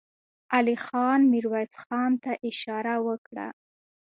علی 0.55 0.77
خان 0.85 1.19
ميرويس 1.31 1.73
خان 1.83 2.11
ته 2.23 2.31
اشاره 2.49 2.95
وکړه. 3.07 3.47